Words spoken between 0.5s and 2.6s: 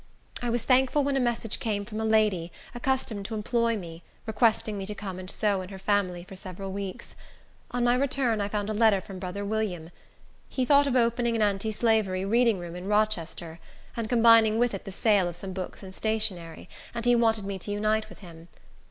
thankful when a message came from a lady,